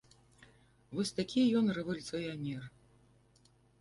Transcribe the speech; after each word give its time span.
Вось 0.99 1.11
такі 1.19 1.41
ён 1.59 1.65
рэвалюцыянер. 1.79 2.63